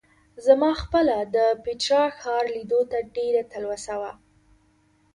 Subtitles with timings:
[0.45, 4.11] زما خپله د پېټرا ښار لیدلو ته ډېره تلوسه وه.